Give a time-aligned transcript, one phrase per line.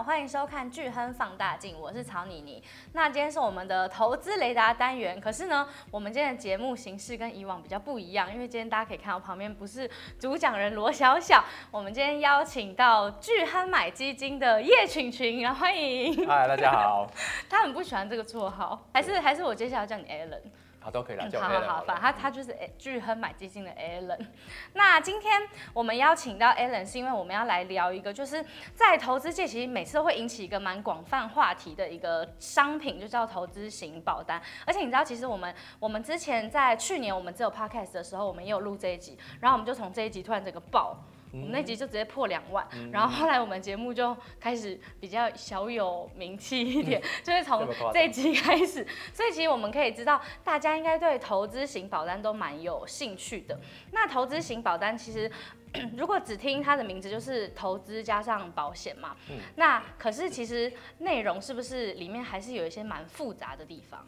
[0.00, 2.62] 好，欢迎收看巨亨放大镜，我是曹妮妮。
[2.94, 9.86] 那今天是我们的投资雷达单元，可是呢，我们今天的节目形式跟以往比较不一样，因为今天大家可以看到旁边不是
[10.18, 16.26] 主讲人罗小小，我们今天邀请到巨亨买基金的叶群群，然后欢迎。
[16.26, 17.06] 嗨，大家好。
[17.50, 20.40] 他很不喜欢这个绰号，还是还是我接下来叫你 Alan。
[20.82, 24.26] 好，都可以来叫、嗯、好好好，反正他他就是巨亨买基金的 Alan。
[24.72, 25.42] 那今天
[25.74, 28.42] 我们邀请到 Alan，是因为我们要来聊一个，就是
[28.74, 34.40] 在投资界其实每次都会引起一个蛮广泛话题的一个商品，就叫投资型保单。
[34.66, 40.96] 而且你知道，其实我们我们之前在去年我们只有 Podcast 的时候，我们也有录这一集，然后我们就从这一集突然这个爆。
[41.32, 53.58] 我们那集就直接破两万，嗯， 然后后来我们节目就开始比较小有名气一点，嗯， 就是从这一集开始，所以其实我们可以知道，大家应该对投资型保单都蛮有兴趣的。
[53.92, 55.30] 那投资型保单其实，
[55.96, 64.04] 如果只听它的名字就是投资加上保险嘛，嗯，那可是其实内容是不是里面还是有一些蛮复杂的地方？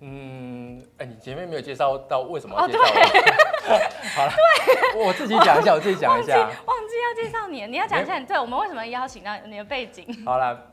[0.00, 2.88] 嗯，哎、欸，你前面没有介绍到为什么要介绍我？
[4.16, 4.32] 好了，
[4.96, 6.38] 我自己讲一下，我自己讲一下。
[6.38, 10.06] 忘记，忘记要介绍你，你要讲一下，对，我们为什么邀请到你的背景？
[10.24, 10.72] 好了，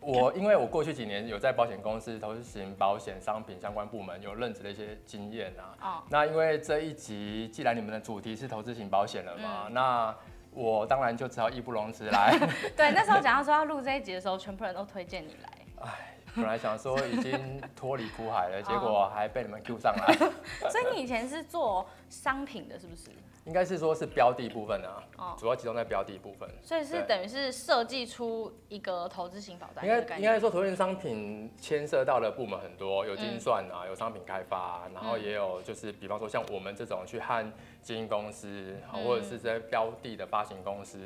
[0.00, 5.64] 我因为我过去几年有在保险公司投资型保险商品相关部门有任职的一些经验啊。
[5.80, 6.02] 哦。
[6.10, 10.14] 那因为这一集既然你们的主题是投资型保险了嘛，嗯、那
[10.52, 12.36] 我当然就只好义不容辞来。
[12.76, 15.48] 对，那时候讲到说要录这一集的时候，全部人都推荐你来。
[15.82, 15.88] 哎。
[16.34, 20.14] 本来想说已经脱离苦海了， 结果还被你们 Q 上来。
[20.70, 23.10] 所以你以前是做商品的，是不是？
[23.46, 26.48] 应该是说是标的部分啊，哦，主要集中在标的部分。
[26.62, 29.84] 所以是等于是设计出一个投资型保单。
[29.84, 40.98] 应该应该说，投资商品牵涉到的部门很多，有精算啊，有商品开发啊，然后也有就是比方说像我们这种去和基金公司，或者是这些标的的发行公司。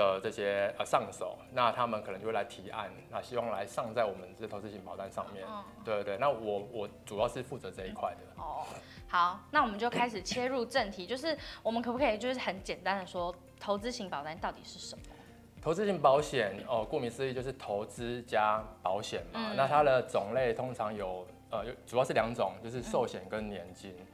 [0.00, 5.44] 的这些呃上手，那他们可能就会来提案，那希望来上在我们这投资型保单上面。
[5.48, 8.42] 嗯、对对对，那我我主要是负责这一块的。
[8.42, 8.66] 哦，
[9.08, 15.02] 好，那我们就开始切入正题，就是我们可不可以就是很简单的说，投资型保单到底是什么？
[15.62, 19.56] 投资型保险哦，顾名思义就是投资加保险嘛、嗯。
[19.56, 23.94] 那它的种类通常有呃，主要是两种，就是寿险跟年金。
[23.98, 24.06] 嗯、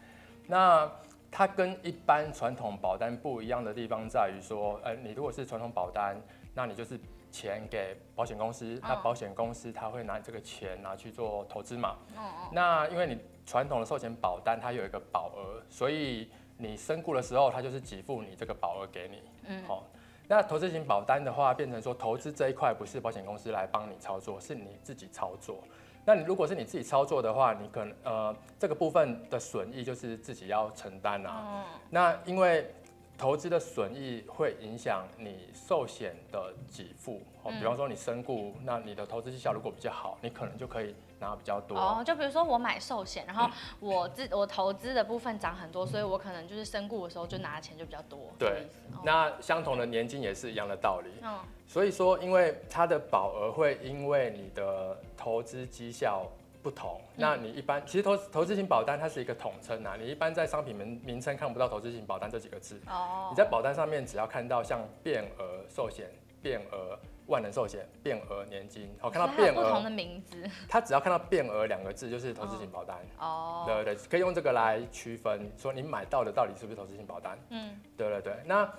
[0.49, 0.91] 那
[1.37, 6.17] 它跟一般传统保单不一样的地方在于说，呃，你如果是传统保单，
[6.55, 6.99] 那你就是
[7.31, 11.99] 钱给保险公司，那保险公司它会拿这个钱拿去做投资嘛。
[12.51, 19.23] 那因为你传统的寿险保单它有一个保额，所以你身故的时候，它就是给付你这个保额给你。
[19.49, 19.63] 嗯。
[19.65, 19.85] 好，
[20.27, 25.63] 那投资型保单的话，变成说投资这一块不是保险公司来帮你操作，是你自己操作。
[26.07, 31.43] 那你如果是你自己操作的话，你可能呃这个部分的损益就是自己要承担啊。
[31.45, 31.65] 嗯。
[31.91, 32.73] 那因为
[33.19, 41.77] 投资的损益会影响你寿险的给付，哦，比方说你身故，那你的投资绩效如果比较好，你可能就可以拿比较多。
[41.77, 43.51] 哦，就比如说我买寿险，然后
[43.81, 48.31] 我自我投资的部分涨很多，所以我可能就是身故的时候就拿的钱就比较多。
[48.39, 48.69] 对。
[49.03, 51.11] 那相同的年金也是一样的道理。
[51.23, 51.39] 嗯。
[51.67, 56.25] 所以说，因为它的保额会因为你的投资绩效
[56.63, 62.81] 不同，那你一般其实投投资型保单它是一个统称啊，你一般在商品名名称看不到投资型保单这几个字。
[62.89, 63.29] 哦。
[63.31, 66.09] 你在保单上面只要看到像变额寿险、
[66.41, 72.97] 变额万能寿险、变额年金，哦，看到变额不同的名字，它只要看到变额两个字就是投资型保单。
[73.19, 73.65] 哦。
[73.67, 77.37] 对对对，可以用这个来区分，说你买到的到底是不是投资型保单。
[77.51, 77.81] 嗯。
[77.97, 78.73] 对对对，那。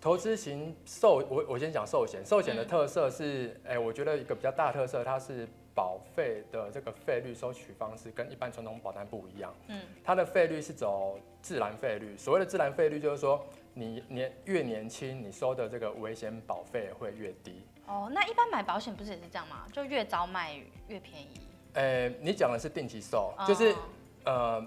[0.00, 2.24] 投资型寿，我我先讲寿险。
[2.24, 9.52] 寿险的特色是，哎、嗯欸，我觉得一个比较大的特色，它是保费的这个费率收取方式跟一般传统保单不一样。
[9.66, 12.16] 嗯，它的费率是走自然费率。
[12.16, 13.44] 所谓的自然费率，就是说
[13.74, 17.64] 你年越年轻，你收的这个危险保费会越低。
[17.86, 19.66] 哦，那一般买保险不是也是这样吗？
[19.72, 20.54] 就越早买
[20.86, 21.40] 越便宜。
[21.74, 24.66] 哎、欸，你讲的是定期寿，就是、哦、呃。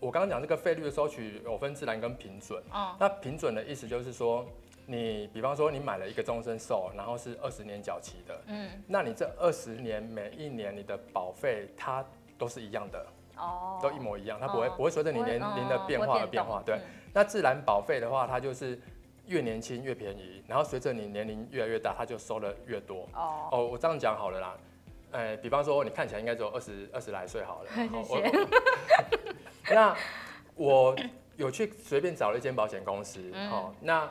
[0.00, 2.62] 我刚刚讲这个费率的收取有分自然跟平准。
[2.72, 2.96] 哦。
[2.98, 4.46] 那平准的意思就是说，
[4.90, 8.40] 你比方说你买了一个终身寿，然后是二十年缴期的。
[8.48, 8.68] 嗯。
[8.88, 12.04] 那你这二十年每一年你的保费它
[12.36, 13.06] 都是一样的。
[13.36, 13.78] 哦。
[13.80, 16.60] 都一模一样，它不会、哦、不会随着你年龄的变化而变化。
[16.66, 16.80] 对。
[17.14, 18.80] 那自然保费的话，它就是
[19.26, 23.08] 越年轻越便宜，然后随着你年龄越来越大，它就收的越多。
[23.14, 23.48] 哦。
[23.52, 24.56] 哦，我这样讲好了啦。
[25.12, 27.70] 哎，比方说你看起来应该只有二十二十来岁好了。
[28.02, 28.32] 谢谢。
[29.72, 29.96] 那
[30.56, 30.96] 我
[31.36, 34.10] 有去随便找了一间保险公司，好、嗯，那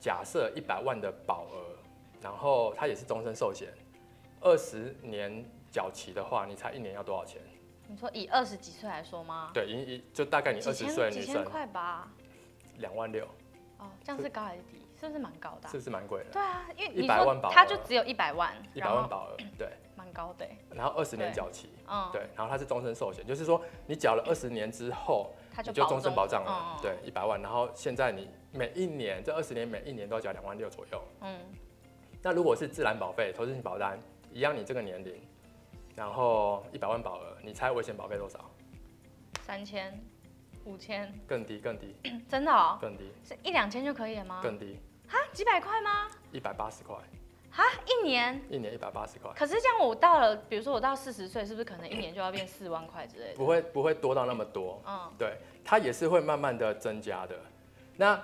[0.00, 1.76] 假设一百万的保额，
[2.20, 3.72] 然后它也是终身寿险，
[4.40, 7.40] 二十年缴期的话，你猜一年要多少钱？
[7.88, 9.50] 你说以二十几岁来说吗？
[9.54, 12.10] 对，以以就大概你二十岁的女生，几千块吧，
[12.78, 13.24] 两万六。
[13.78, 14.82] 哦，这样是高还是低？
[14.98, 15.70] 是不是蛮高的、啊？
[15.70, 16.30] 是不是蛮贵的？
[16.30, 20.46] 对啊，因为一百万保额，它就只有一百万，一百万保额，对，蛮高的。
[20.74, 27.40] 然后二十年缴期，嗯，对，然后它是终身寿险，就是说你缴了二十年之后，它就终身保障了，对，一百万。
[27.40, 31.40] 然后现在你每一年这二十年每一年都要缴两万六左右，嗯。
[32.22, 33.98] 那如果是自然保费、投资型保单，
[34.30, 35.18] 一样你这个年龄，
[35.94, 38.50] 然后一百万保额，你猜危险保费多少？
[39.40, 39.98] 三千。
[40.66, 41.94] 五千，更低更低，
[42.28, 44.40] 真的哦，更低，是一两千就可以了吗？
[44.42, 46.08] 更低，哈，几百块吗？
[46.32, 46.96] 一百八十块，
[47.56, 49.32] 哈，一年，一年一百八十块。
[49.34, 53.34] 可是这样我到了，比如说我到四十岁，是不是可能一年就要变四万块之类的？
[53.34, 57.34] 不会，不会多到那么多，嗯，对，它也是会慢慢的增加的。
[57.96, 58.22] 那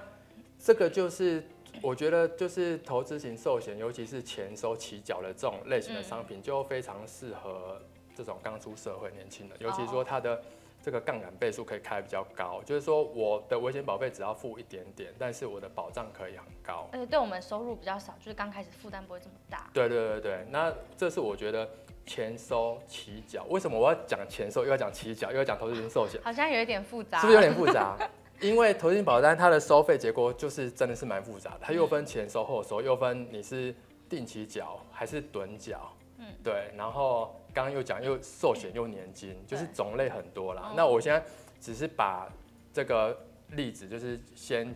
[0.58, 1.43] 这个就是
[1.81, 7.81] 我觉得就是投资型寿险，尤其是钱收起缴的这种类型的商品，就非常适合
[8.14, 10.43] 这种刚出社会年轻人，尤其说它的。
[10.84, 16.88] 这个杠杆倍数可以开比较高，就是说我的危险保费只要付一点点，但是我的保障可以很高。
[16.92, 19.69] 而且对我们收入比较少，就是刚开始负担不会这么大。
[19.72, 21.69] 对对对对，那这是我觉得
[22.06, 23.44] 前收起缴。
[23.50, 26.20] 为什么我要讲前收，又要讲起缴，又要讲投资型寿险？
[26.24, 27.96] 好像有一点复杂，是不是有点复杂？
[28.40, 33.74] 因为投资型保单它的收费结构就是真的是蛮复杂的，它又分前收后收，又分你是
[34.08, 35.92] 定期缴还是趸缴。
[36.19, 37.34] 嗯，对，然后。
[37.54, 40.72] 刚刚又讲又寿险又年金，就是种类很多啦。
[40.74, 41.22] 那我现在
[41.60, 42.26] 只是把
[42.72, 43.14] 这个
[43.48, 44.74] 例子，就是先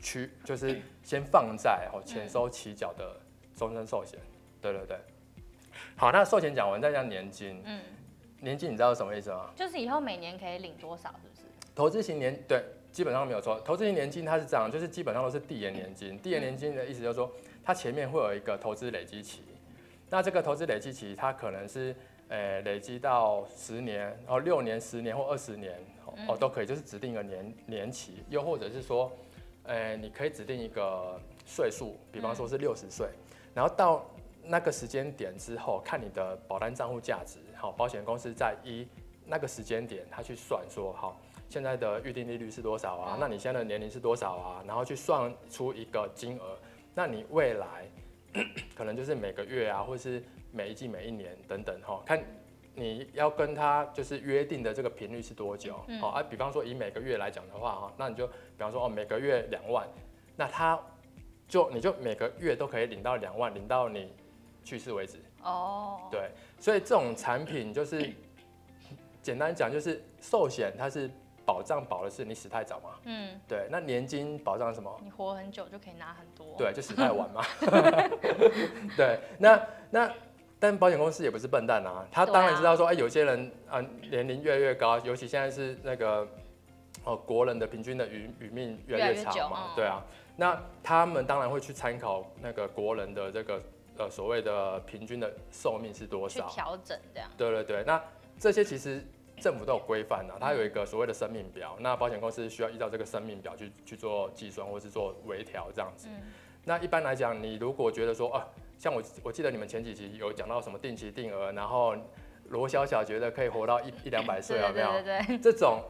[0.00, 3.16] 去，就是先放在哦前收起缴的
[3.54, 4.18] 终身寿险。
[4.60, 4.96] 对对对。
[5.96, 7.62] 好，那寿险讲完，再讲年金。
[7.64, 7.80] 嗯。
[8.40, 9.50] 年金你知道是什么意思吗？
[9.54, 11.42] 就是以后每年可以领多少，是不是？
[11.74, 13.60] 投资型年对，基本上没有错。
[13.60, 16.18] 投资型年金它是这样，就是基本上都是递延年金。
[16.18, 17.30] 递延年金的意思就是说，
[17.62, 19.42] 它前面会有一个投资累积期。
[20.08, 21.94] 那这个投资累积期，它可能是。
[22.32, 25.76] 呃，累积到十年，然后六年、十年或二十年，
[26.28, 29.10] 哦，都可以，就是指定一个年年期，又或者是说，
[29.70, 33.08] 诶，你可以指定一个岁数，比方说是六十岁，
[33.54, 34.04] 然后到
[34.42, 38.86] 那个时间点之后，看你的保单账户价值，好，保险公司在一
[39.24, 43.16] 那个时间点，他去算说，好，现在的预定利率是多少啊？
[43.20, 44.64] 那你现在的年龄是多少啊？
[44.66, 46.58] 然后去算出一个金额，
[46.94, 47.88] 那你未来
[48.76, 50.22] 可能就是每个月啊，或是。
[50.52, 52.20] 每一季、每一年等等哈，看
[52.80, 56.22] 你要跟他就是约定的这个频率是多久，好、嗯、啊。
[56.22, 59.86] 比方说以每个月来讲的话哈，那你就比方说哦，每个月两万，
[60.34, 60.80] 那他
[61.46, 64.10] 就你就每个月都可以领到两万，领到你
[64.64, 65.18] 去世为止。
[65.42, 68.10] 哦，对，所以这种产品就是
[69.20, 71.10] 简单讲就是寿险，它是
[71.44, 72.90] 保障保的是你死太早嘛。
[73.04, 73.68] 嗯，对。
[73.70, 74.98] 那年金保障什么？
[75.04, 76.56] 你活很久就可以拿很多。
[76.56, 77.44] 对，就死太晚嘛。
[78.96, 80.10] 对，那那。
[80.60, 83.80] 但保险公司也不是笨蛋啊，他当然知道说，哎、啊欸，有些人啊
[84.10, 86.28] 年龄越来越高，尤其现在是那个
[87.02, 90.04] 哦国人的平均的余余命越来越长嘛，越越久，对啊，
[90.36, 93.62] 那他们当然会去参考那个国人的这个
[93.96, 97.30] 呃所谓的平均的寿命是多少，调整这样。
[97.38, 97.98] 对对对，那
[98.38, 99.02] 这些其实
[99.40, 106.06] 政府都有规范的，它有一个所谓的生命表，那保险公司需要依照这个生命表去去做计算或是做微调这样子。
[106.10, 106.20] 嗯、
[106.66, 108.46] 那一般来讲，你如果觉得说啊。
[108.80, 111.94] 像我，我记得你们前几集有讲到什么定期定额，然后
[112.48, 114.90] 罗小小觉得可以活到一一两百岁，有没有？
[114.92, 115.82] 对对对，这种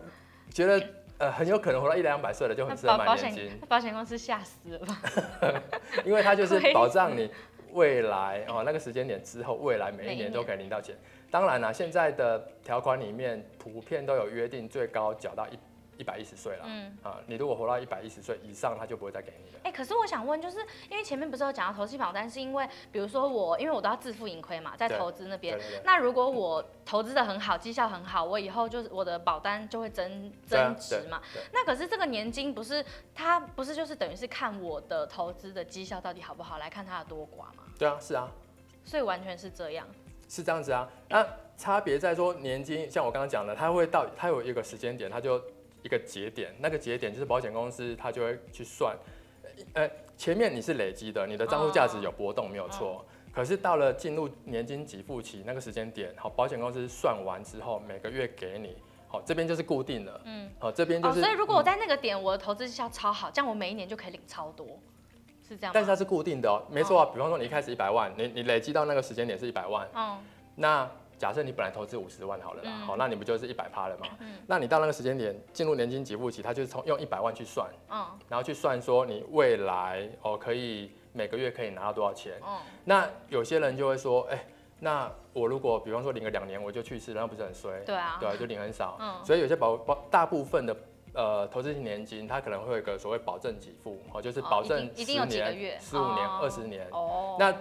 [0.53, 0.85] 觉得
[1.19, 3.61] 呃很有可能活到一两百岁的就很适合买年金。
[3.69, 5.01] 保险公司吓死了吧？
[6.05, 7.31] 因为它就是 保障你
[7.75, 10.97] 未来哦那个时间点之后，未来每一年都可以领到钱。
[11.31, 15.57] 当然了，现在的条款里面普遍都有约定，最高缴到一。
[16.01, 19.61] 一百一十岁了，嗯啊，你如果活到一百一十岁以上，他就不会再给你了。
[19.65, 20.57] 哎、欸，可是我想问，就是
[20.89, 25.61] 因为前面不是有讲到投资保单，是因为比如说我，因为我都要自负盈亏嘛，在投资那边。
[25.85, 31.21] 那如果我投资的很好，绩效很好，我以后就是我的保单就会增增值嘛。
[31.53, 32.83] 那可是这个年金不是
[33.15, 37.65] 它不是就是等于是看我的投资的绩效到底好不好来看它的多寡吗？
[37.79, 38.27] 对啊，是啊。
[38.85, 39.87] 所以完全是这样。
[40.31, 40.89] 是这样子啊。
[41.11, 41.27] 那
[41.59, 45.39] 差别在说年金，像我刚刚讲的，它会到它有一个时间点，它就。
[45.83, 48.97] 一个节点，那个节点就是保险公司，它就会去算，
[49.75, 53.05] 呃，前面你是累积的，你的账户价值有波动，没有错。
[53.33, 61.21] 可是到了进入年金给付期那个时间点，好，保险公司算完之后，每个月给你，好，这边就是固定的，嗯，好，这边就是。
[61.21, 64.67] 所以如果我在那个点，我的投资绩效超好，这样我每一年就可以领超多，
[65.49, 65.73] 是这样。
[65.73, 67.11] 但是它是固定的哦，没错啊。
[67.13, 70.19] 比方说你一开始一百万，你你累积到那个时间点是一百万，嗯，
[70.57, 70.91] 那。
[71.21, 74.07] 假设你本来投资五十万好了啦，好、嗯，那你不就是一百趴了吗？
[74.21, 82.41] 嗯、那你到那个时间点进入年金给付期，它就是从用一百万去算，嗯、然后去算说你未来哦可以每个月可以拿到多少钱。
[82.43, 84.47] 嗯、那有些人就会说，哎、欸，
[84.79, 87.79] 那我如果比方说领个两年我就去世，那不是很衰？
[87.85, 88.97] 对啊，对啊，就领很少。
[88.99, 90.75] 嗯、所以有些保保大部分的
[91.13, 96.89] 呃投资型年金，它可能会有一个所谓保证给付，哦，就是保证十年、十五年、二十年。
[96.93, 97.37] 哦。
[97.39, 97.55] 那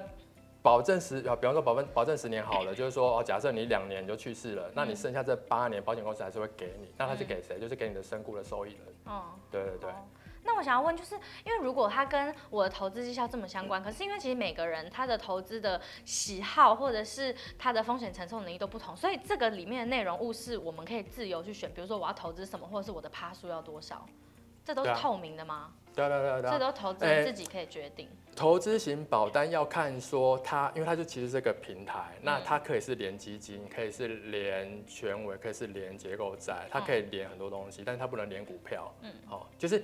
[0.62, 6.94] 保证十，比方说保证保证十年好了， 就是说哦，假设你两年就去世了，嗯、那你剩下这八年，保险公司还是会给你。
[6.98, 7.58] 那他是给谁？
[7.58, 8.82] 嗯、就是给你的身故的受益人。
[9.06, 9.89] 嗯，对对对。
[10.42, 24.06] 那我想要问，就是因为如果它跟我的投资绩效这么相关，可是因为其实每个人他的投资的喜好或者是他的风险承受能力都不同，所以这个里面的内容物是我们可以自由去选，比如说我要投资什么，或者是我的趴数要多少，
[24.63, 25.74] 这都是透明的吗？
[26.08, 28.06] 这都投资自己可以决定。
[28.06, 38.94] 欸、投资型保单要看说它，因为它就其实是个平台，嗯、那它可以是连基金，可以是连权委，可以是连结构债，它可以连很多东西，嗯、但是它不能连股票。
[39.01, 39.84] 嗯，好，就是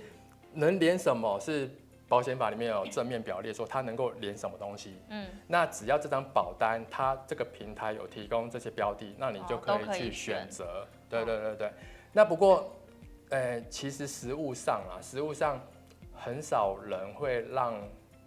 [0.53, 1.69] 能连什么是
[2.07, 5.01] 保险法里面有正面表列说它能够连什么东西。
[5.10, 10.63] 嗯，那只要这张保单它这个平台有提供这些标的，那你就可以去选择。
[10.63, 11.72] 哦、对对对对，
[12.13, 12.72] 那不过，
[13.29, 15.60] 呃，其实实物上啊，实物上。
[16.25, 17.75] 很少人会让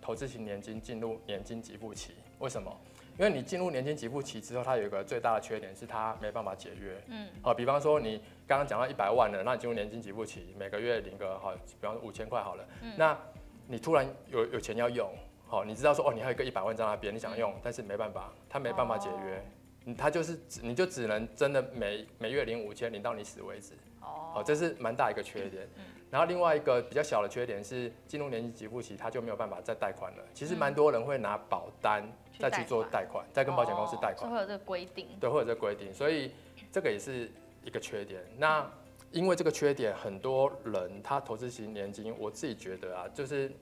[0.00, 2.72] 投资型年金进入年金给付期，为什么？
[3.18, 6.96] 因为你进入年金给付期之后，它有一个最大的缺点是它没办法解约。
[7.08, 13.18] 嗯，好，比方说你刚刚讲到一百万了，那你进入年金给付期，每个月领个好，比方说五千块好了，嗯、那
[13.66, 15.10] 你突然有有钱要用，
[15.48, 19.42] 好，你知道说哦，你还有一个一百万在那边，你想用，嗯、但是没办法，它没办法解约，
[19.86, 23.72] 哦、它就是你就只能真的每每月领五千，领到你死为止。
[24.00, 25.68] 哦，好，这是蛮大一个缺点。
[25.76, 25.84] 嗯。
[26.10, 30.24] 然后另外一个比较小的缺点是，进入年金给付期，他就没有办法再贷款了。
[30.32, 32.02] 其实蛮多人会拿保单
[32.38, 34.30] 再去做贷款，再跟保险公司贷款。
[34.30, 35.06] 会有这个规定。
[35.20, 36.32] 对，会有这个规定，所以
[36.72, 37.30] 这个也是
[37.62, 38.22] 一个缺点。
[38.38, 38.66] 那
[39.12, 43.52] 因为这个缺点，很多人他投资型年金，我自己觉得啊，就是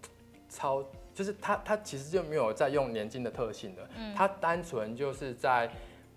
[0.48, 5.68] 超，就是他他其实就没有在用年金的特性的，他单纯就是在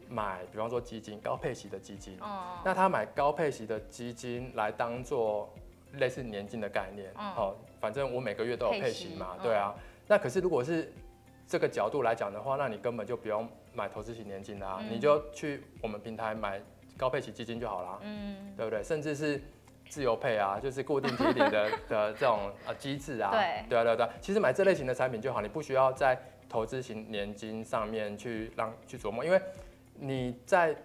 [0.08, 2.20] 买，比方说基金，高配息的基金。
[2.22, 5.52] 哦那他买高配息的基金来当做。
[5.94, 9.74] 类似年金的概念，好、嗯，反正我每个月都有配息嘛，息对啊。
[9.76, 10.92] 嗯、那可是如果是
[11.48, 16.62] 这个角度来讲的话，那你根本就不用买投资型年金啦，嗯、你就去我们平台买
[16.98, 18.84] 高配息基金就好啦，嗯，对不对？
[18.84, 19.42] 甚至是
[19.90, 24.10] 自由配啊，就是固定提领的 的这种呃机制啊，对，对啊对啊对啊。
[24.22, 26.16] 其实买这类型的产品就好，你不需要在
[26.48, 29.42] 投资型年金上面去让去琢磨，因为
[29.96, 30.76] 你在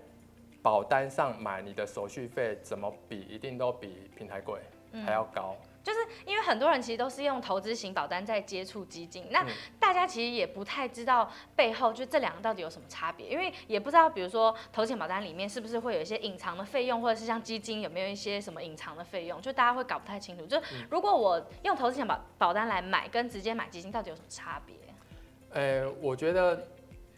[0.63, 4.59] 保单上买，你的手续费怎么比，一定都比平台贵。
[5.05, 9.45] 还要高，就是因为很多人其实都是用投资型保单在接触基金，那
[9.79, 20.47] 大家其实也不太知道背后就这两个到底有什么差别，因为也不知道，比如说投险保单里面是不是会有一些隐藏的费用，或者是像基金有没有一些什么隐藏的费用，就大家会搞不太清楚。
[20.47, 24.77] 就如果我用投资型保保单来买，跟直接买基金到底有什么差别？
[25.51, 26.67] 呃，我觉得。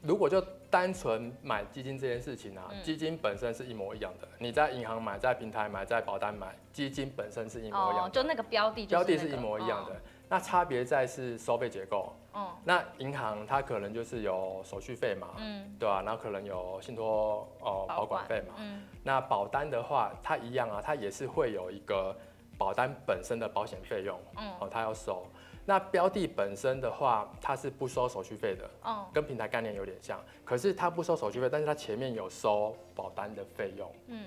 [0.02, 0.40] 如果就
[0.76, 4.28] 单纯买基金这件事情啊，嗯、基金本身是一模一样的。
[4.38, 8.02] 你在银行买，在平台买，在保单买，基金本身是一模一样的。
[8.02, 9.94] 哦、就那个标的、那个，标的是一模一样的。
[9.94, 9.96] 哦、
[10.28, 12.14] 那差别在是收费结构。
[12.32, 16.02] 哦、那银行它可能就是有手续费嘛，嗯，对吧、啊？
[16.02, 18.56] 然后可能有信托哦保管费嘛。
[18.58, 22.14] 嗯、那保单的话，它一样啊，它也是会有一个
[22.58, 25.26] 保单本身的保险费用，嗯，哦，它要收。
[25.68, 34.24] 那标的本身的话，它是不收手续费的，嗯，跟平台概念有点像，可是它不收手续费，但是它前面有收保单的费用，嗯，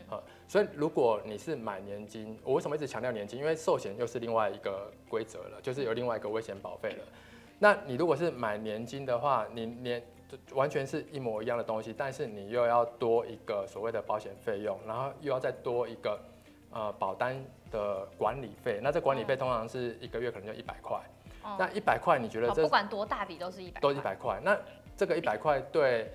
[0.50, 3.39] 所以如果你是买年金，我为什么一直强调年金？
[3.39, 7.03] 因为寿险又是另外一个规则了，就是有另外一个危险保费了。
[7.58, 10.03] 那你如果是买年金的话，你年
[10.51, 16.19] 完全是一模一样的东西，但是你又要多一个所谓的保险费用，然后又要再多一个
[16.72, 17.41] 呃保单
[17.72, 21.00] 的管理费，那这管理费通常是一个月可能就一百块。
[21.58, 24.39] 那一百块，你觉得这、哦、不管多大笔都是一百，都一百块。
[24.44, 24.58] 那
[24.96, 26.12] 这个一百块对，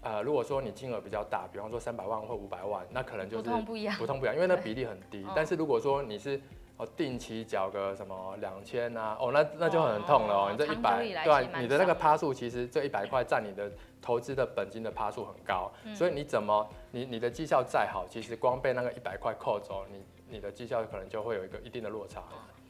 [0.00, 5.26] 呃，如果说你金额比较大，比方说三百万或五百万，那可能就是不痛不痒，不痛不痒，因为那比例很低。
[5.34, 6.40] 但是如果说你是
[6.76, 10.48] 哦定期缴个什么两千啊，哦那那就很痛了哦。
[10.50, 13.70] 你这一百，对、啊，你的那个趴数其实这一百块占你的
[14.02, 22.22] 投资的本金的趴数很高，嗯、所以你怎么你你的绩效再好，其实光被那个一百块扣走，你你的绩效可能就会有一个一定的落差。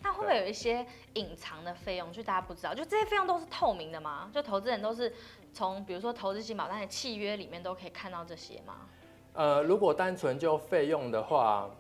[0.05, 0.85] 它会不会有一些
[1.15, 2.75] 隐藏的费用，就大家不知道？
[2.75, 4.31] 就这些费用都是透明的吗？
[4.35, 5.11] 就投资人都是
[5.51, 8.83] 从比如说投资型保单的契约里面都可以看到这些吗？
[9.33, 11.71] 呃，如果单纯就费用的话，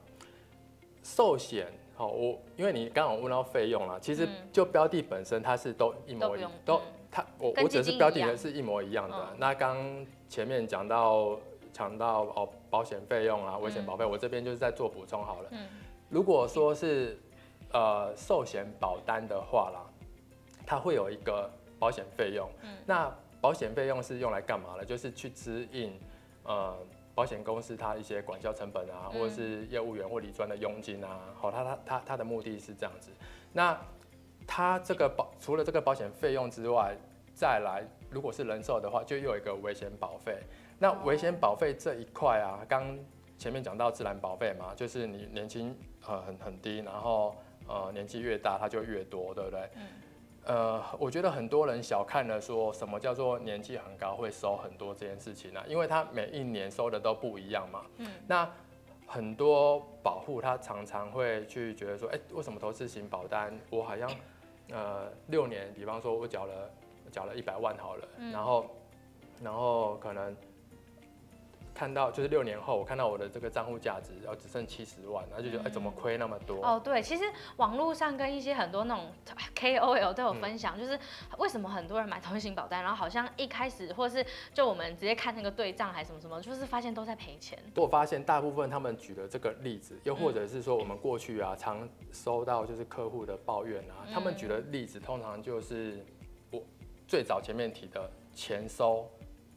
[1.03, 9.37] 寿险，好，我因为你刚刚问到费用了，其实就标的本身它是都一模一样，都它我我只是标的的是一模一样的。
[9.37, 9.77] 那刚
[10.31, 11.39] 前面讲到
[11.75, 15.51] 讲到哦保险费用啊，危险保费，我这边就是在做补充好了。
[16.09, 17.19] 如果说是
[17.75, 19.83] 呃，寿险保单的话啦，
[20.65, 22.49] 它会有一个保险费用。
[22.63, 24.85] 嗯，那保险费用是用来干嘛的？
[24.85, 25.93] 就是去支应
[26.45, 26.75] 呃
[27.17, 33.11] 保险公司它一些管销成本啊，或者是业务员或理专的佣金啊，好，它它它它的目的是这样子。
[33.53, 33.77] 那
[34.47, 36.97] 它这个保除了这个保险费用之外，
[37.35, 40.39] 再来如果是人寿的话，就又有一个危险保费。
[40.79, 42.97] 那危险保费这一块啊，刚
[43.37, 45.77] 前面讲到自然保费嘛，就是你年轻
[46.07, 47.35] 呃很很低，然后
[47.67, 49.69] 呃年纪越大它就越多，对不对？
[50.45, 57.87] 呃，我觉得很多人小看了说什么叫做年纪很高会收很多这件事情啊，因为他每一年收的都不一样嘛。
[57.99, 58.11] 嗯。
[58.27, 58.51] 那
[59.07, 64.11] 很多保户他常常会去觉得说，哎，为什么投资型保单我好像
[64.71, 66.71] 呃六年，比方说我缴了
[67.11, 68.67] 缴了一百万好了，然后
[69.43, 70.37] 然后可能。
[71.75, 76.65] 看到就是六年后，我看到我的这个账户价值然后只剩七十万，然后就觉得哎、欸，怎么亏那么多？
[76.65, 77.25] 哦，对，其实
[77.57, 79.11] 网络上跟一些很多那种
[79.59, 80.99] KOL 都有分享，嗯、就是
[81.39, 87.59] 为什么很多人买投资型保单，然后好像一开始或是就我们直接看那个对账还是什么什么，就是发现都在赔钱。
[87.75, 96.07] 我发现大部分他们举的这个例子，又或者是说我们过去啊常收到就是客户的抱怨啊，他们举的例子通常就是
[96.53, 96.63] 我
[97.09, 99.11] 最早前面提的钱收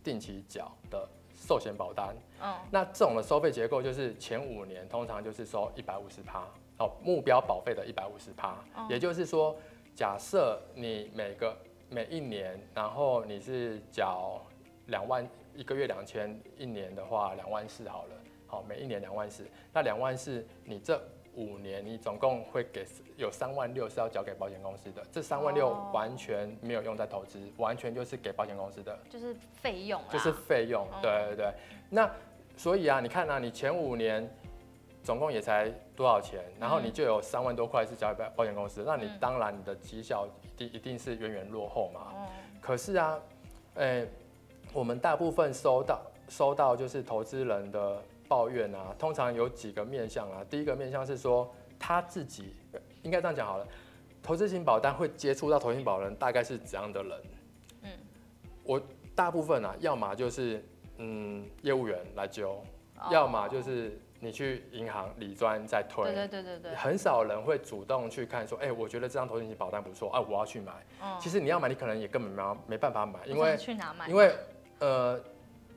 [0.04, 1.08] 定期缴的。
[1.38, 6.44] 寿险保单，嗯，那这种的收费结构就是前五年通常就是收一百五十趴，
[6.79, 8.58] 哦，目标保费的一百五十趴，
[8.89, 9.56] 也就是说，
[9.96, 11.56] 假设你每个
[11.89, 14.41] 每一年，然后你是缴
[14.88, 15.25] 两万
[15.56, 18.15] 一个月两千，一年的话两万四好了，
[18.48, 21.01] 好，每一年两万四，那两万四你这。
[21.38, 22.84] 五年，你总共会给
[23.15, 31.53] 有三万六是要交给保险公司的，这三万六完全没有用在投资，完全就是给保险公司的，就是费用，就是费用，对对对。
[31.91, 32.10] 那
[32.58, 34.27] 所以啊，你看啊，你前五年
[35.03, 42.27] 总共也才多少钱，然后你就有三万多块是交给保险公司，那你当然你的绩效一定一定是远远落后嘛。
[42.60, 43.20] 可是啊，
[43.75, 44.08] 诶，
[44.74, 48.01] 我们大部分收到收到就是投资人的。
[48.27, 50.46] 抱怨啊，通常有几个面向啊。
[50.50, 52.53] 第一个面向是说他自己，
[53.01, 53.68] 应该这样讲好了。
[54.22, 57.22] 投资型保单会接触到投资型保人，大概是怎样的人？
[57.83, 57.90] 嗯，
[58.63, 58.81] 我
[59.16, 60.61] 大部分啊，要么就是
[60.98, 62.61] 嗯业务员来揪，
[63.00, 66.03] 哦、要么就是你去银行理专在推。
[66.05, 66.75] 对对对对对。
[66.75, 70.74] 很少人会主动去看说，哎、欸，我觉得这张投资型保单不错啊，我要去买。
[71.01, 74.09] 哦、其实你要买，你可能也根本没没办法买，因为去哪买？
[74.09, 74.35] 因为
[74.79, 75.18] 呃，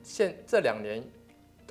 [0.03, 1.01] 现这两年。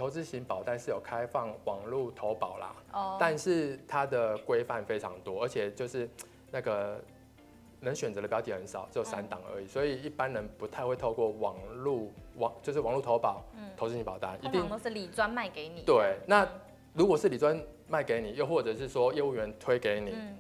[0.01, 3.19] 投资型保单是有开放网络投保啦，oh.
[3.21, 6.09] 但是它的规范非常多，而且就是
[6.51, 6.99] 那个
[7.81, 13.45] 能选择的标的很少，只有三档而已，所以一般人不太会透过网络网就是网络投保，
[13.77, 15.83] 投资型保单一定都是理专卖给你。
[15.83, 16.49] 对，那
[16.95, 20.37] 如果是理专卖给你，又或者是说业务员推给你，嗯、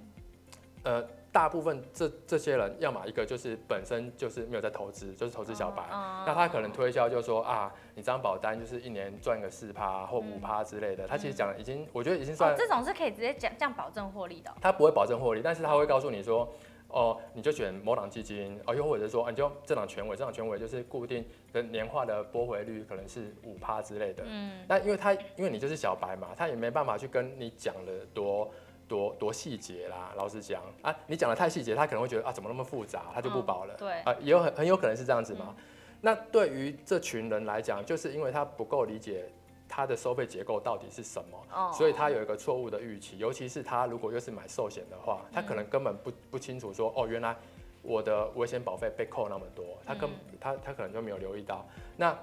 [0.84, 1.06] 呃。
[1.32, 11.06] 大部分这这些人，要么一个就是本身就是没有在投资，就是投资小白，嗯、那他可能推销就说啊，你这张保单就是一年赚个四趴或五趴之类的。
[11.06, 14.54] 嗯、他其实讲已经，我觉得已经算、哦、这种是可以直接讲这样保证获利的、哦。
[14.60, 16.52] 他不会保证获利，但是他会告诉你说，
[16.88, 24.24] 哦，你就选某档基金，哦，又或者是说，你就这档全委，这档全委就是固定的年化的拨回率可能是五趴之类的。
[24.26, 28.50] 嗯，那因为他因为你就是小白嘛，他也没办法去跟你讲的多。
[28.90, 33.74] 多多细节啦，老实讲啊，你讲的太细节，他可能会觉得啊，怎么那么复杂，他就不保了。
[33.74, 35.54] 嗯、对啊，也有很很有可能是这样子嘛。
[35.56, 35.64] 嗯、
[36.00, 39.30] 那对于这群人来讲，就是因为他不够理解
[39.68, 43.16] 他的收费结构到底是什么，哦、所以他有一个错误的预期。
[43.18, 47.36] 尤其是他如果又是买寿险的话，他可能根本不不清楚说，哦，原来
[47.82, 51.64] 我的危险保费被扣那么多，他根、嗯、他他可能就没有留意到。
[51.96, 52.18] 那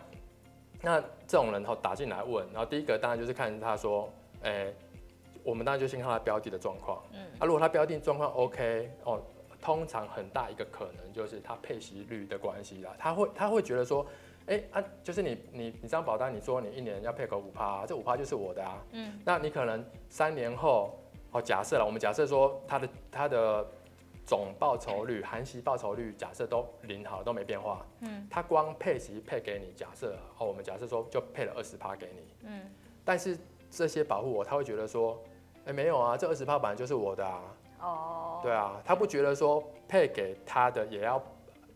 [0.81, 4.09] 那这种人后打进来问，然后第一个当然就是看他说，
[4.41, 4.75] 诶、欸。
[5.47, 9.21] 我们当然就先看它标的的状况，嗯，啊，如果它标的状况 OK 哦，
[9.61, 14.05] 通常很大一个可能就是它配息率的关系啦，他会他会觉得说，
[14.47, 20.99] 哎、欸、啊，就是你你你这张保单，你说你一年要配个五趴，这五趴就是我的啊，嗯，那你可能三年后，
[21.31, 23.65] 哦，假设了，我们假设说它的它的
[24.25, 32.69] 总报酬率含息报酬率假设都零好都没变化，嗯，他光配息配给你，假设哦，我们假设说就配了二十趴给你，嗯，
[33.05, 33.37] 但是
[33.71, 35.17] 这些保护我，他会觉得说。
[35.67, 37.41] 哎，欸、没有啊，这二十趴本来就是我的啊。
[37.81, 38.33] 哦。
[38.35, 41.21] Oh, 对啊，他不觉得说配给他的也要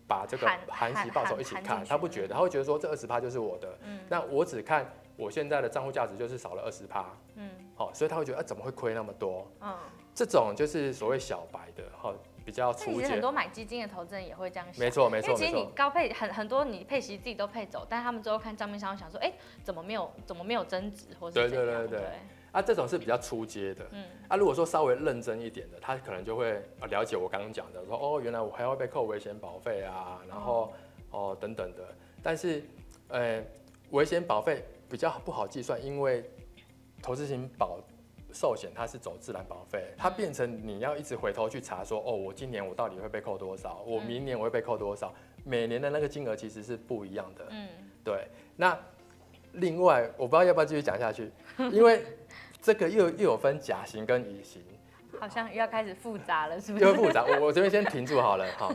[0.07, 3.77] 把这个含息报酬一起看，他不觉得，他会觉得说这二十趴就是我的。
[3.83, 3.99] 嗯。
[4.07, 7.05] 那我只看我现在的账户价值就是少了二十趴。
[7.35, 7.49] 嗯。
[7.75, 9.45] 好，所以他会觉得，啊，怎么会亏那么多？
[9.59, 9.75] 嗯。
[10.13, 12.13] 这种就是所谓小白的，哈，
[12.45, 12.95] 比较粗浅。
[12.95, 14.79] 其实很多买基金的投资人也会这样想。
[14.79, 15.29] 没错，没错。
[15.29, 21.47] 因为其实你高配很很多，你配息自己都配走，但是他们最后看账面上想说，哎，怎么没有怎么没有增值，或者？
[21.47, 21.99] 对对对对。
[21.99, 22.07] 对
[22.51, 23.85] 啊，这种是比较初阶的。
[23.91, 30.73] 嗯，啊，如果说稍微认真一点的，他可能就会了解我刚刚讲的，说哦，原来我还要被扣危险保费啊，然后
[31.11, 31.83] 哦，哦等等的。
[32.21, 32.63] 但是，
[33.07, 33.43] 呃，
[33.91, 36.29] 危险保费比较不好计算，因为
[37.01, 37.79] 投资型保
[38.33, 43.81] 寿险它是走自然保费，它变成你要一直回头去查说，哦，我今年我到底会被扣多少？
[43.87, 45.13] 我明年我会被扣多少？
[45.43, 47.45] 每年的那个金额其实是不一样的。
[47.49, 47.67] 嗯，
[48.03, 48.27] 对。
[48.55, 48.77] 那
[49.53, 51.31] 另外，我不知道要不要继续讲下去，
[51.71, 52.05] 因为
[52.61, 54.61] 这个又又有分甲型跟乙型，
[55.19, 56.85] 好像又要开始复杂了，是不是？
[56.85, 58.73] 又复杂，我 我这边先停住好了，好，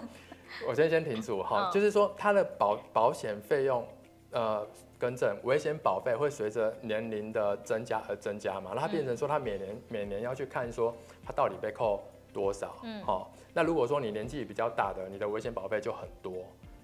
[0.66, 3.86] 我这边先停住，好，就是说它的保保险费用，
[4.32, 4.66] 呃。
[4.98, 8.70] 更正，危险保费会随着年龄的增加而增加嘛？
[8.74, 12.74] 那它变成说，它每年每年要去看说，它到底被扣多少？
[12.82, 13.30] 嗯，好。
[13.52, 16.32] 那如果说你年纪比较大的，你的危险保费就很多，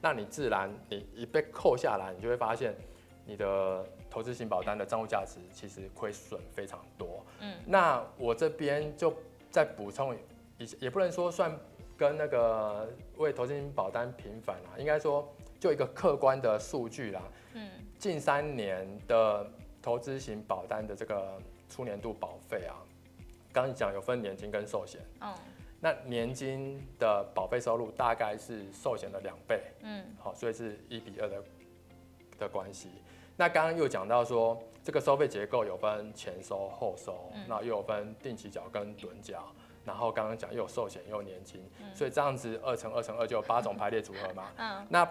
[0.02, 2.76] 那你自然你一被扣下来，你就会发现
[3.24, 7.24] 你的投资型保单的账户价值其实亏损非常多。
[7.40, 9.10] 嗯，那我这边就
[9.50, 10.14] 再补充
[10.58, 11.50] 一下，也不能说算
[11.96, 15.26] 跟那个为投资型保单平反啦，应该说
[15.58, 17.22] 就一个客观的数据啦。
[17.54, 17.70] 嗯。
[17.98, 22.76] 近三年的投资型保单的这个初年度保费啊，
[23.50, 25.00] 刚刚讲有分年金跟寿险。
[25.22, 25.34] 嗯。
[25.80, 29.62] 那年金的保费收入大概是寿险的两倍。
[29.80, 30.04] 嗯。
[30.18, 31.42] 好，所以是一比二的
[32.38, 32.90] 的关系。
[33.42, 39.44] 那刚刚又讲到说，这个收费结构有分前收后收，那又有分定期缴跟趸缴。
[39.84, 41.60] 然后刚刚讲又有寿险又有年金，
[41.92, 44.44] 所以这样子二乘二乘二就有八种排列组合嘛。
[44.58, 44.86] 嗯。
[44.88, 45.08] 那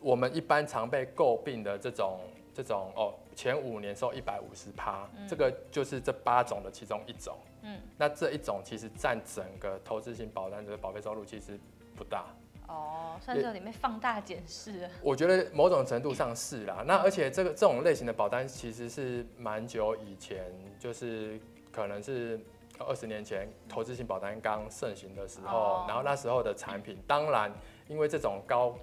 [0.00, 2.18] 我们一般常被诟病的这种
[2.52, 7.36] 这种哦，前五年收一百五十趴，这个就是这八种的其中一种。
[7.62, 11.56] 嗯，那这一种其实占整个投资型保单的保费收入其实
[11.94, 12.24] 不大。
[12.68, 14.88] 哦，算是里面放大检视。
[15.02, 16.84] 我觉得某种程度上是啦。
[16.86, 20.44] 那而且这个这种类型的保单其实是蛮久以前，
[20.78, 21.40] 就是
[21.72, 22.40] 可能是
[22.78, 27.52] 二十年前投资型保单刚盛行的时候，哦、然后那时候的产品，当然
[27.88, 28.78] 因为这种高。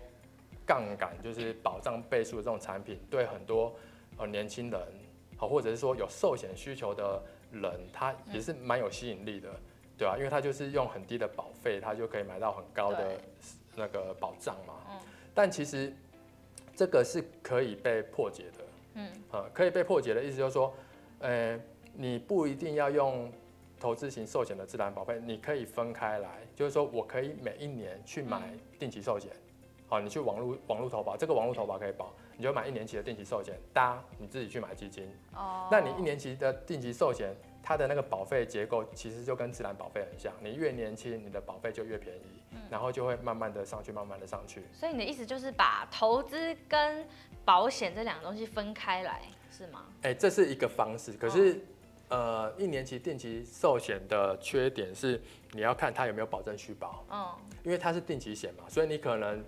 [0.68, 3.72] 杠杆就是保障倍数的这种产品，对很多
[4.18, 4.82] 呃年轻人，
[5.38, 7.22] 好或者是说有寿险需求的
[7.52, 9.48] 人，他也是蛮有吸引力的，
[9.96, 10.16] 对吧？
[10.18, 13.12] 因为他就是用很低的保费，他就可以买到很高的
[13.76, 14.74] 那个保障嘛。
[15.34, 15.94] 但其实
[16.76, 19.12] 这个是可以被破解的，嗯，
[19.54, 20.74] 可以被破解的意思就是说，
[21.20, 21.60] 呃，
[21.94, 23.32] 你不一定要用
[23.80, 29.32] 投资型寿险的自然保费，你可以分开来，就是说我可以每一年去买定期寿险。
[29.88, 35.08] 好，你去网络网络投保，这个网络投保可以保，你就买一年期的定期寿险，搭你自己去买基金。
[35.36, 35.68] 哦。
[35.70, 37.36] 那你一年期的定期寿险，
[37.66, 44.62] 它的那个保费结构其实就跟自然保费很像，你越年轻，你的保费就越便宜，嗯、然后就会慢慢的上去，慢慢的上去。
[44.72, 47.04] 所以你的意思就是把投资跟
[47.44, 49.86] 保险这两个东西分开来，是吗？
[50.04, 51.56] 哎、欸，这是一个方式，可是、
[52.10, 55.20] 哦、呃，一年期定期寿险的缺点是
[55.52, 57.04] 你要看它有没有保证续保。
[57.10, 57.28] 嗯。
[57.64, 59.44] 因为它是定期险嘛，所以你可能。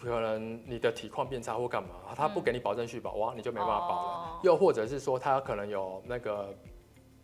[0.00, 4.12] 可能你的体况变差或干嘛，他不给你保证续保，哇，你就没办法保了。
[4.12, 6.54] 哦、又或者是说，他可能有那个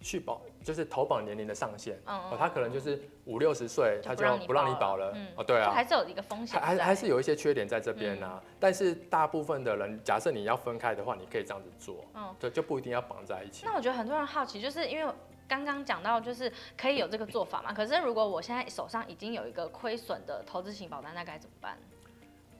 [0.04, 5.10] 续保，就是投保年龄的上限，哦，他可能就是五六十岁，他就不让你保了。
[5.14, 13.64] 嗯、哦，对啊，还是有一个风险，还还是有一些缺点在这边呢、但是大部分的人，假设你要分开的话，你可以这样子做，嗯，对，就不一定要绑在一起。
[13.64, 15.12] 那我觉得很多人好奇，就是因为
[15.48, 17.72] 刚刚讲到，就是可以有这个做法嘛。
[17.74, 21.78] 可是如果我现在手上已经有一个亏损的投资型保单，那该怎么办？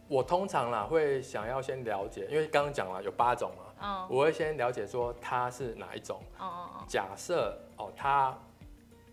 [0.09, 4.11] 我通常啦会想要先了解，因为刚刚讲了有八种嘛，oh.
[4.11, 6.20] 我会先了解说他是哪一种。
[6.38, 6.88] Oh.
[6.88, 8.37] 假设哦，他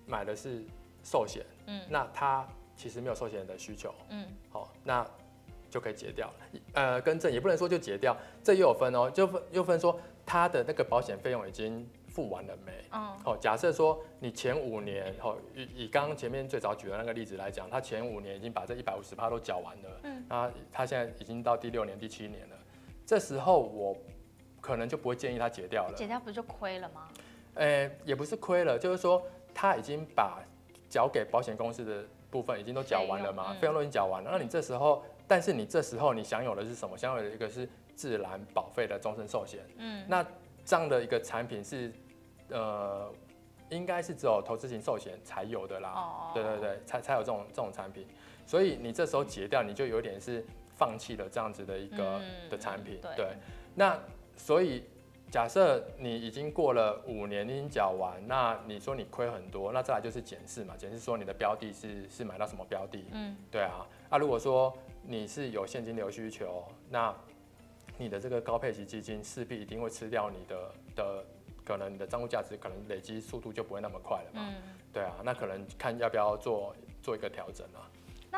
[0.05, 0.63] 买的是
[1.03, 5.05] 寿险，嗯，那他其实没有寿险的需求，嗯，好，那
[5.69, 6.33] 就可以解掉了。
[6.73, 11.87] 呃，更正也不能说就解掉，这又有分哦，就分又分说他的那个保险费用已经。
[12.11, 12.73] 付完了没？
[12.91, 22.55] 嗯，好，假设说你前五年，哦，以以刚刚前面最早举的那个例子来讲，他前五年已经把这一百五十趴都缴完了，嗯，那他现在已经到第六年、第七年了，
[23.05, 23.95] 这时候我
[24.61, 25.93] 可能就不会建议他解掉了。
[25.93, 27.09] 解掉不就亏了吗？
[27.55, 29.21] 哎、欸，也不是亏了，就是说
[29.53, 30.39] 他已经把
[30.87, 34.29] 缴给保险公司的部分已经都缴完了嘛，费用、都已经缴完了。
[34.31, 36.97] 那你这时候，但是你这时候你享有的是什么？
[36.97, 40.25] 享有的一个是自然保费的终身寿险，嗯，那。
[40.63, 41.91] 这样的一个产品是，
[42.49, 43.11] 呃，
[43.69, 45.89] 应该是只有投资型寿险才有的啦。
[45.89, 46.31] 哦。
[46.35, 48.07] 对对对，才才有这种这种产品。
[48.45, 50.45] 所以你这时候解掉，你就有点是
[50.77, 52.99] 放弃了这样子的一个、嗯、的产品。
[53.01, 53.15] 对。
[53.15, 53.27] 对
[53.73, 53.99] 那
[54.43, 54.83] 所以
[55.29, 63.05] 假设你已经过了五年，你已经缴完，那你说你亏很多，那再来就是检视嘛，检视说你的标的是是买到什么标的。
[63.11, 63.37] 嗯。
[63.51, 63.85] 对啊。
[64.09, 67.15] 啊如果说你是有现金流需求，那
[67.99, 71.23] 你的这个高配息基金势必一定会吃掉你的的，
[71.63, 74.41] 可能你的账户价值可能累积速度就不会那么快了嘛。
[74.49, 74.55] 嗯。
[74.91, 77.87] 对啊，那可能看要不要做做一个调整啊。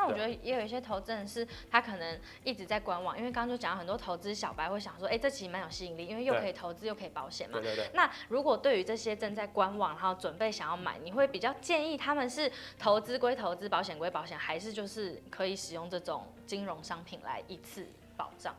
[0.04, 7.58] 我觉得也有一些投资人是他可能一直在观望，因为刚刚就讲很多投资小白会想说，哎、欸，这其实蛮有吸引力，因为又可以投资又可以保险嘛。
[7.60, 7.90] 对对对。
[7.94, 17.86] 那如果对于这些正在观望，然后准备想要买，你会比较建议他们是投资归投资，保险归保险，还是就是可以使用这种金融商品来一次
[18.16, 18.54] 保障？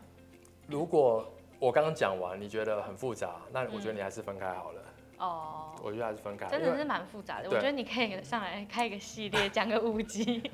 [0.68, 4.82] 如果我刚刚讲完，你觉得很复杂，那我觉得你还是分开好了。
[4.82, 7.50] 嗯哦，我觉得还是分开，真的是蛮复杂的。
[7.50, 10.52] 我觉得你可以上来开一个系列，讲个五集，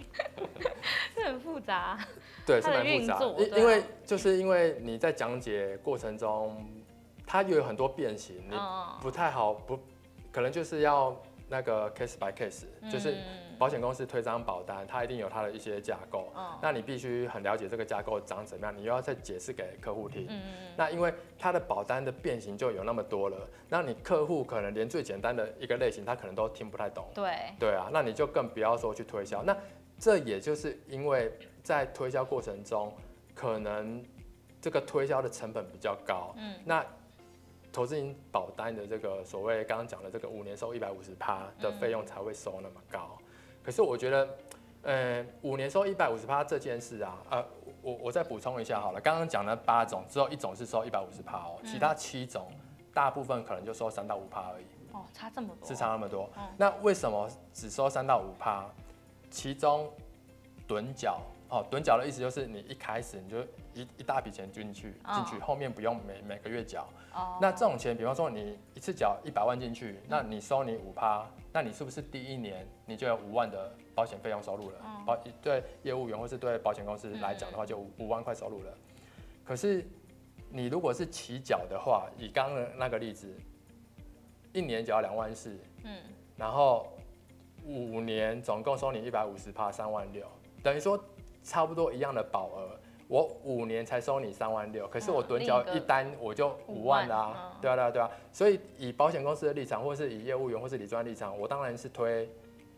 [1.16, 1.98] 这很复杂。
[2.46, 3.20] 对，是蛮复杂。
[3.38, 6.66] 因因为就是因为你在讲解过程中，
[7.26, 8.56] 它又有很多变形，你
[9.02, 9.80] 不太好不，
[10.32, 11.16] 可能就是要
[11.50, 13.16] 那个 case by case，就是。
[13.62, 20.28] 保险公司推这张保单，它一定有它的一些架构，哦、那你必须很了解这个架构长怎么样，你又要再解释给客户听。
[20.76, 23.38] 那因为它的保单的变形就有那么多了，
[23.70, 27.08] 那你客户可能连最简单的一个类型，他可能都听不太懂。
[27.14, 27.36] 对。
[27.60, 29.44] 对啊，那你就更不要说去推销。
[29.44, 29.56] 那
[30.00, 32.92] 这也就是因为在推销过程中，
[33.36, 34.04] 可能
[34.60, 36.34] 这个推销的成本比较高。
[36.36, 36.56] 嗯。
[36.66, 36.84] 那
[37.72, 43.18] 投资型保单的这个所谓刚刚讲的这个五年收一百五十趴的费用才会收那么高。
[43.64, 44.30] 可是我觉得，
[44.84, 47.46] 呃，五年收一百五十趴这件事啊，呃，
[47.82, 52.52] 我我再补充一下好了，刚刚讲了八种，只有一种是收一百五十趴哦，其他七种
[52.94, 54.66] 大部分可能就收三到五趴而已。
[54.92, 55.68] 哦，差这么多。
[55.68, 56.30] 是差那么多。
[56.38, 56.44] 嗯。
[56.58, 58.66] 那为什么只收三到五趴？
[59.30, 59.90] 其中
[60.68, 63.42] 趸缴，哦，趸缴的意思就是你一开始你就
[63.74, 66.88] 一一大笔钱进去，进去后面不用每每个月缴。
[67.14, 67.38] 哦。
[67.42, 71.30] 那这种钱，比方说你一次缴一百万进去，那你收你五趴。
[71.52, 74.80] 那你是不是第一年你就有五万的保险费用收入了？
[74.86, 78.74] 嗯、保对业务员或是对保险公司来讲的话，就五五万块收入了。
[79.44, 79.86] 可是
[80.50, 83.28] 你如果是起缴的话，以刚刚的那个例子，
[84.54, 86.02] 一年缴两万四，嗯，
[86.38, 86.88] 然后
[87.66, 90.26] 五年总共收你一百五十趴三万六，
[90.64, 90.98] 等于说
[91.44, 92.70] 差不多一样的保额。
[93.08, 102.30] 我五年才收你三万六，可是我趸缴一单我就五万啦，啊，对啊对啊对啊，所以以保险公司的立场，或是以业务员或是理专立场，我当然是推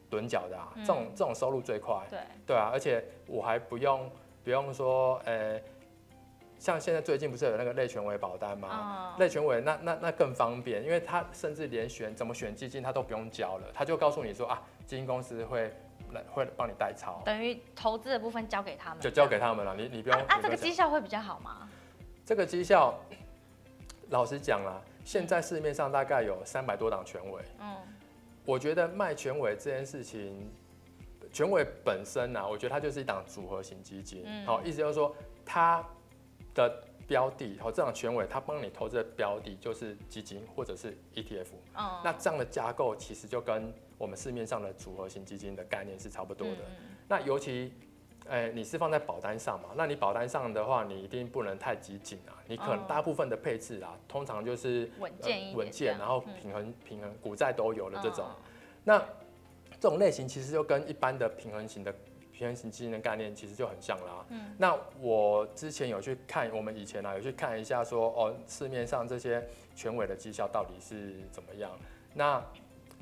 [0.09, 4.09] 趸缴的啊，这种这种收入最快，对对啊，而且我还不用
[4.43, 5.61] 不用说，呃，
[6.57, 9.15] 像现在最近不是有那个类全委保单吗？
[9.19, 15.71] 类全委那那那更方便，因为他甚至连选怎么选基金他都不用交了，他就告诉你说啊，基金公司会。
[16.31, 19.75] 会帮你代操，等于投资的部分交给他们，就交给他们了。
[19.75, 21.69] 你你不用啊，啊，这个绩效会比较好吗？
[22.25, 22.93] 这个绩效，
[24.09, 27.41] 老实讲啦，现在市面上大概有三百多档全委。
[27.59, 27.75] 嗯，
[28.45, 30.51] 我觉得卖全委这件事情，
[31.31, 34.25] 全委本身啊，我觉得它就是一档组合型基金。
[34.45, 35.83] 好、嗯，意思就是说它
[36.53, 36.83] 的。
[37.05, 46.57] 标的，然后这样全委他帮你投资的标的就是基金或者是 ETF，嗯，那这样的架构其实就跟我们市面上的组合型基金的概念是差不多的。
[46.67, 47.73] 嗯、那尤其，
[48.27, 49.69] 欸，你是放在保单上嘛？
[49.77, 52.35] 那你保单上的话，你一定不能太激进啊。
[52.45, 58.25] 你可能大部分的配置啊，通常就是稳健稳健，然后平衡平衡股债都有的这种。
[58.83, 58.99] 那
[59.79, 61.95] 这种类型其实就跟一般的平衡型的。
[62.35, 64.25] 平衡型基金的概念其实就很像啦。
[64.29, 71.69] 嗯，那我之前有去看，我们以前啊有去看一下说，说哦市面上这些权委的绩效到底是怎么样？
[72.11, 72.43] 那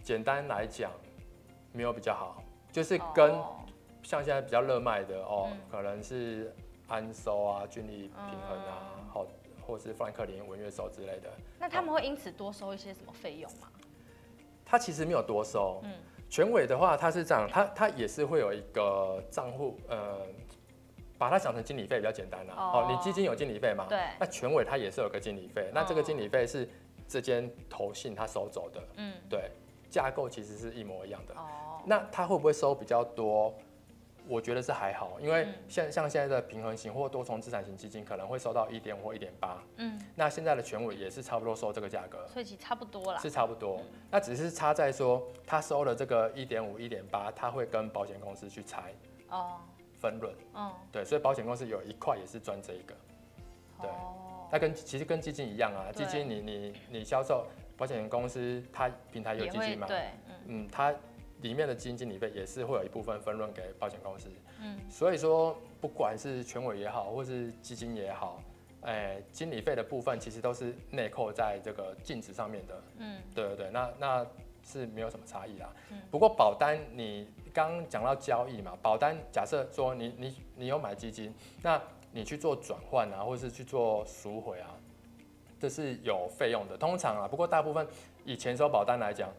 [0.04, 0.92] 简单来讲，
[1.72, 3.32] 没有比较好，就是跟
[4.04, 6.54] 像现在比较热卖的哦，可能是
[6.88, 9.26] 安收啊、军力平衡啊，好，
[9.66, 11.30] 或是富兰克林、文乐收之类的。
[11.60, 13.68] 那他们会因此多收一些什么费用吗？
[14.66, 15.82] 他其实没有多收。
[15.84, 15.92] 嗯。
[16.30, 20.22] 全委的话，他是这样，他他也是会有一个账户，呃，
[21.18, 22.54] 把它想成经理费比较简单啦。
[22.56, 23.86] 哦，你基金有经理费吗？
[23.90, 24.00] 对。
[24.18, 26.66] 那全委它也是有个经理费，那这个经理费是
[27.06, 28.82] 这间投信它收走的。
[28.96, 29.14] 嗯。
[29.30, 29.52] 对，
[29.92, 31.36] 架构其实是一模一样的。
[31.36, 31.84] 哦。
[31.86, 33.54] 那它会不会收比较多？
[34.28, 48.94] 我觉得是还好，因为像像现在的平衡型或多重资产型基金可能会收到一点五或一点八，嗯，那现在的全委也是差不多收这个价格，所以其实差不多啦，是差不多，嗯、那只是差在说他收了这个一点五、一点八，他会跟保险公司去拆
[49.30, 49.58] 哦，
[50.00, 52.94] 分润，嗯，对，所以保险公司有一块也是赚这一个，
[53.82, 53.90] 对，
[54.52, 57.48] 那、哦、跟其实跟基金一样啊，基金你你你销售，
[57.82, 60.94] 保险公司它平台有基金嘛，对，嗯，嗯，它。
[61.42, 64.30] 里面的基金经理费也是会有一部分分润给保险公司，
[64.62, 68.44] 嗯，所以说不管是全委也好，或是基金也好，
[68.82, 74.28] 哎、欸，经理费的部分其实都是内扣在这个净值上面的，嗯，对对对，那那
[74.64, 75.74] 是没有什么差异啦。
[75.90, 84.78] 嗯、不过保单你刚讲到交易嘛，保单假设说你你你有买基金，那你去做转换啊，或是去做赎回啊，
[85.62, 87.88] 这是有费用的，通常啊，不过大部分
[88.26, 89.30] 以前收保单来讲。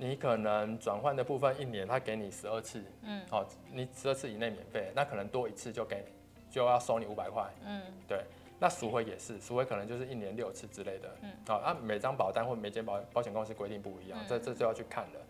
[0.00, 6.04] 你可能转换的部分一年他给你十二次，嗯，好，你十二次以内免费，那可能多一次就给
[6.48, 8.22] 就要收你五百块，嗯，对。
[8.60, 15.20] 那赎回也是，赎回可能就是一年六次之类的，嗯，好，啊，每张保单或每间保保险公司规定不一样，这这就要去看了。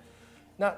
[0.59, 0.77] 那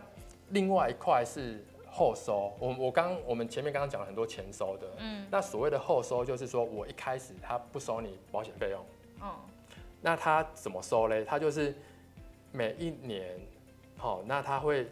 [0.50, 8.80] 另外一块是后收，我我刚我们前面刚刚讲了很多前收的，嗯，那所谓的后收就是说我一开始他不收你保险费用，
[9.22, 9.34] 嗯，
[10.00, 11.24] 那他怎么收嘞？
[11.24, 11.74] 他就是
[12.52, 13.38] 每一年，
[13.96, 14.88] 好，那他会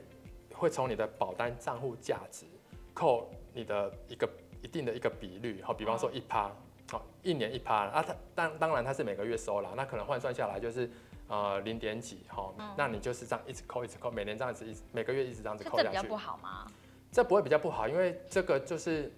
[0.54, 2.46] 会从你的保单账户价值
[2.94, 4.28] 扣你的一个
[4.62, 6.52] 一定的一个比率，好，比方说一趴。
[6.90, 10.90] 好，一年一趴啊，他当当然他是每个月收啦，那可能换算下来就是
[11.26, 15.84] 呃零点几，好，嗯、那你就是这样一直扣一直扣，每年这样子一直每个月一直这样子扣下去。
[15.84, 16.66] 这比较不好吗？
[17.12, 19.12] 这不会比较不好，因为这个就是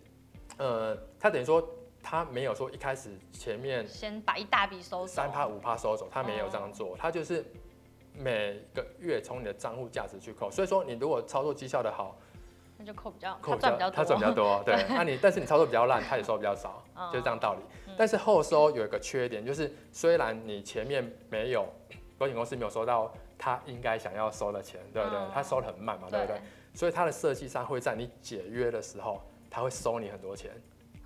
[0.59, 1.65] 呃，它等于说
[2.03, 7.45] 它没有说一开始前面先把一大笔收走，三趴五趴收走，他没有这样做，他就是
[8.15, 12.17] 每个月从你的账户价值去扣，所以说你如果操作绩效的好。
[12.83, 14.75] 那就扣比较，扣比较，他赚比较多，对。
[14.89, 16.83] 那 你但是你操作比较烂，他也收比较少，
[17.13, 17.61] 就是这样道理。
[17.95, 21.69] 但是后收有一个缺点，就是虽然你前面没有
[22.17, 25.19] 保险公司没有收到他应该想要收的钱，对不对？
[25.31, 26.41] 他收的很慢嘛，对不对？
[26.73, 30.51] 所以他的设计上会在你解约的时候，他会收你很多钱。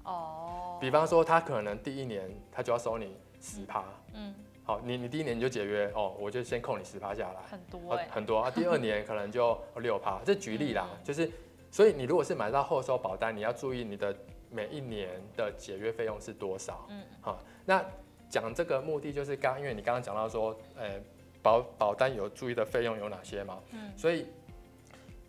[0.05, 0.79] 哦。
[0.81, 3.85] 比方说，他可能第一年他就要收你十趴。
[4.13, 4.35] 嗯。
[4.65, 7.41] 好，你你第一年你就解约哦，我就先扣你十趴下来。
[7.51, 8.09] 很多哎。
[8.11, 10.21] 很多啊， 第二年可能就六趴。
[10.25, 11.31] 这举例啦，就是。
[11.71, 14.17] 所以你如果是买到后收保单，你要注意你的
[14.49, 16.87] 每一年的解约费用是多少。
[16.89, 17.85] 嗯，好，那
[18.29, 21.01] 讲这个目的就是刚，因为你刚刚讲到说，呃，
[21.43, 23.59] 保保单有注意的费用有哪些嘛？
[23.73, 24.29] 嗯，所以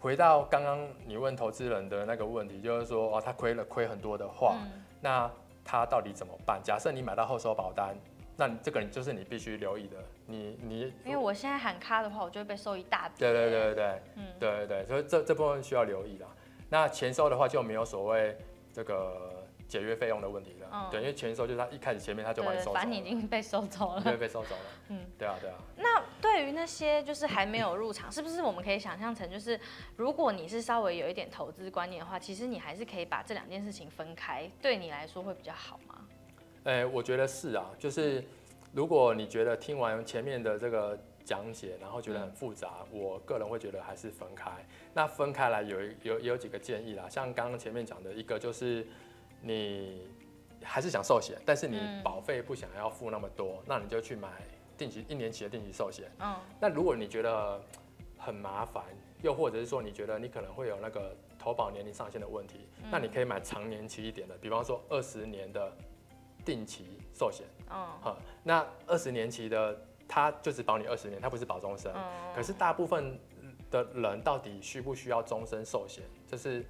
[0.06, 5.32] 回到刚刚你问投资人的那个问题，就是说，哦，他亏了亏很多的话，嗯，那
[5.64, 6.62] 他到底怎么办？
[6.64, 7.98] 假设你买到后收保单。
[8.38, 13.16] 那这个就是你必须留意的，你你因为我现在喊卡的话，我就会被收一大笔。
[13.18, 16.28] 对对对对对，嗯，对对对，所以这这部分需要留意啦。
[16.70, 18.38] 那前收的话就没有所谓
[18.72, 25.56] 这个解约费用的问题了，嗯、对，因为前收就是他一开始前面他就把你收走了，反正你已经被收走了，对，被收走了， 嗯，对啊对啊。
[25.78, 25.95] 那
[26.36, 29.58] 对于那些就是还没有入场，是不是我们可以想象成就是，
[29.96, 36.06] 如果你是稍微有一点投资观念的话，其实你还是可以把这两件事情分开，对你来说会比较好吗？
[36.66, 38.22] 哎、欸，我觉得是啊，就是
[38.74, 44.52] 如果你觉得听完前面的这个讲解，然后觉得很复杂，嗯、我个人会觉得还是分开。
[44.94, 48.86] 那分开来有有有几个建议啦，像刚刚前面讲的一个就是
[49.42, 50.06] 你
[50.62, 54.28] 还是想寿险，但是你保费不想要付那么多，嗯、那你就去买
[54.78, 56.10] 定期一年期的定期寿险。
[56.20, 56.36] 嗯。
[56.60, 57.62] 那如果你觉得
[58.18, 58.84] 很麻烦，
[59.22, 65.72] 又或者是说你觉得你可能会有那个投保年龄上限的问题，嗯、那你可以买长年期一点的，比方说二十年的。
[66.44, 69.76] 定期寿险，嗯，好，那二十年期的，
[70.08, 71.92] 它就只保你二十年，它不是保终身。
[71.92, 72.04] 嗯，
[72.36, 73.20] 可是大部分
[73.72, 76.04] 的人到底需不需要终身寿险？
[76.28, 76.64] 这是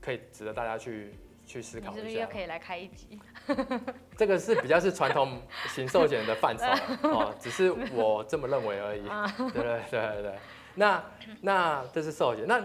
[0.00, 1.12] 可以值得大家去
[1.48, 1.96] 去思考一下。
[1.96, 3.18] 是不是又可以来开一集？
[4.16, 6.64] 这个是比较是传统型寿险的范畴
[7.08, 9.02] 哦，只是我这么认为而已。
[9.10, 10.38] 嗯、对对对对对，
[10.74, 11.04] 那
[11.40, 12.62] 那这是寿险那。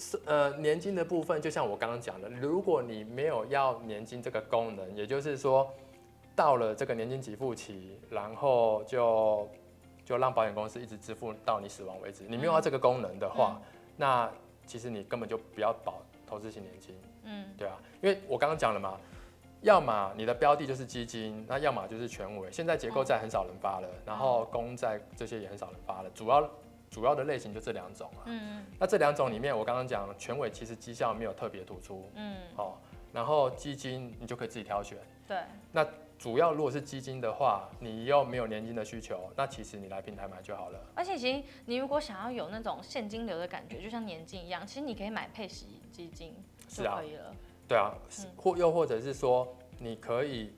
[0.00, 5.68] 是呃，年金的部分，就像我刚刚讲的，如果你没有要年金这个功能，也就是说，
[6.36, 9.50] 到了这个年金给付期，然后就
[10.04, 13.62] 就让保险公司一直支付到你死亡为止，你没有要这个功能的话，嗯、
[13.96, 14.30] 那
[14.66, 16.94] 其实你根本就不要保投资型年金，
[17.28, 18.98] 嗯，对啊，因为我刚刚讲了嘛，
[19.60, 26.50] 要么你的标的就是基金，那要么就是全委，现在结构债很少人发了，然后公债这些也很少人发了，主要。
[26.90, 32.78] 主要的类型就这两种啊，嗯，那这两种里面，我刚刚讲全委其实绩效没有特别突出，嗯，哦，
[33.12, 35.36] 然后基金你就可以自己挑选，对，
[35.70, 35.86] 那
[36.18, 40.80] 主要如果是基金的话，你又没有年金的需求，那其实你来平台买就好了。
[40.94, 46.34] 而且其实你如果想要有那种现金流的感觉，就像年金一样，其实你可以买配息基金
[46.68, 47.24] 就可以了。
[47.24, 47.32] 啊
[47.68, 47.92] 对啊，
[48.34, 49.46] 或又或者是说，
[49.78, 50.50] 你可以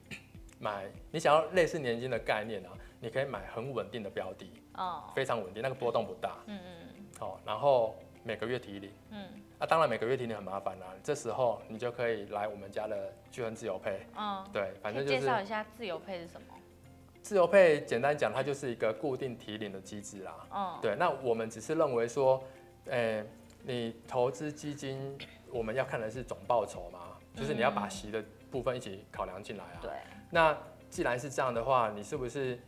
[0.60, 2.70] 买你想要类似年金的概念啊，
[3.00, 4.52] 你可以买很稳定的标的。
[4.74, 6.36] 哦，非常稳定，那个波动不大。
[6.46, 7.04] 嗯嗯。
[7.18, 8.92] 好，然后每个月提领。
[9.10, 9.24] 嗯。
[9.58, 14.06] 那当然每个月提领很麻烦啦，这时候你就可以来我们家的聚亨自由配。
[14.16, 14.44] 嗯。
[14.52, 15.20] 对，反正就是。
[15.20, 16.54] 介绍一下自由配是什么？
[17.20, 20.46] 自由配简单讲，它就是一个固定提领的机制啦。
[20.54, 20.78] 嗯。
[20.80, 22.40] 对，那我们只是认为说，
[22.86, 23.24] 诶，
[23.64, 25.18] 你投资基金，
[25.52, 29.78] 我们要看的是总报酬嘛，就是你要把息的部分一起考量进来啊。
[29.82, 29.90] 对。
[30.30, 30.56] 那
[30.88, 32.58] 既然是这样的话，你是不是？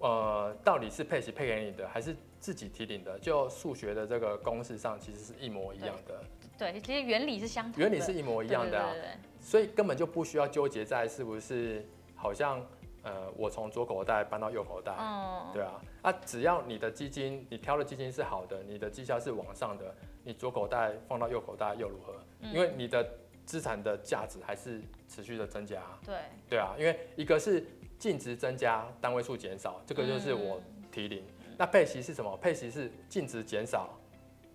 [0.00, 3.18] 呃，到底是配息配给你的，还是自己提领的？
[3.18, 6.22] 就数学的这个公式上，其实是一模一样的。
[6.56, 7.80] 对，其实原理是相同的。
[7.80, 8.94] 原理是一模一样的啊，
[9.40, 11.84] 所以根本就不需要纠结在是不是
[12.14, 12.64] 好像
[13.02, 22.14] 呃，我从左口袋搬到右口袋，嗯，对啊，啊，只要你的基金，你挑的基金是好的，你的绩效是往上的，你左口袋放到右口袋又如何？
[22.40, 23.06] 嗯、因为你的
[23.44, 25.82] 资产的价值还是持续的增加。
[26.04, 26.16] 对，
[26.50, 27.64] 对啊，因为一个是
[27.98, 30.60] 净值增加，单位数减少，这个就是我
[30.90, 31.22] 提零。
[31.46, 32.36] 嗯、那配息是什么？
[32.36, 33.98] 配息是净值减少，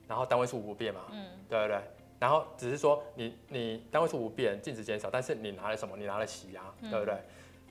[0.07, 1.79] 然后单位数不变嘛，嗯，对不对？
[2.19, 5.97] 然后只是说你你单位数不变，净值减少，但是你拿了什么？
[5.97, 7.13] 你拿了息啊，对不对？
[7.13, 7.23] 嗯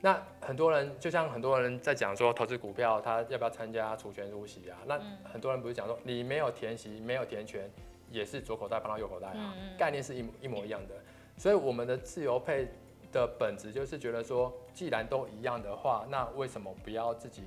[0.03, 4.77] 那很多人就像很多人在讲说投资股票，他要不要参加除权入息啊？
[4.85, 7.71] 那很多人不是讲说你没有填息，没有填权，
[8.13, 10.95] 也是左口袋放到右口袋啊，概念是一模一模一样的。
[11.35, 12.67] 所以我们的自由配
[13.11, 17.43] 的本质就是觉得说，既然都一样的话，那为什么不要自己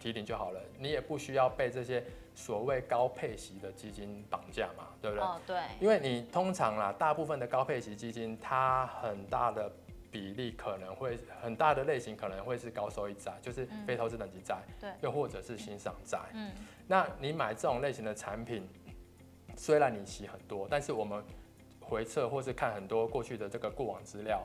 [0.00, 0.60] 提领就好了？
[0.78, 2.02] 你也不需要被这些
[2.34, 5.24] 所谓高配息的基金绑架嘛，对不对？
[5.24, 5.60] 哦，对。
[5.78, 9.70] 因为你通常啦，大部分的高配息基金，它很大的。
[10.14, 16.20] 比例可能会很大的类型可能会是高收益债，就是非投资等级债，对，又或者是欣赏债。
[16.34, 16.52] 嗯，
[16.86, 18.64] 那你买这种类型的产品，
[19.56, 21.22] 虽然你洗很多，但是我们
[21.80, 24.42] 回测或是看很多过去的这个过往资料，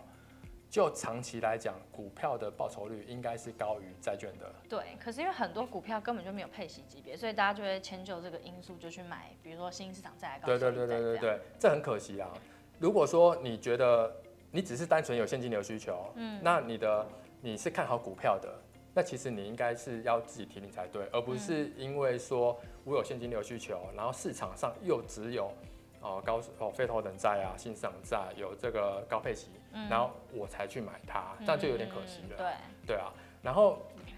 [0.70, 4.53] 就长期来讲，股票的报酬率应该是高于债券的。
[4.70, 10.72] 对，可是因为很多股票根本就没有配息级别，所以大家就会迁就这个因素，就去买，比如说新兴市场债来高收益债。
[10.72, 12.30] 对对对对对对，这很可惜啊。
[12.78, 14.14] 如果说你觉得
[14.51, 17.07] 你只是单纯有现金流需求，嗯，那你的
[17.41, 18.53] 你是看好股票的，
[18.93, 25.53] 那其实你应该是要自己提领才对，而不是因为说我有现金流需求，然后市场上又只有
[26.01, 32.37] 哦高哦非投等债啊、欣赏债有这个高配息，嗯、然后我才去买它，这样就有点可惜了。
[32.37, 32.53] 对
[32.87, 33.13] 对啊，
[33.43, 33.77] 然后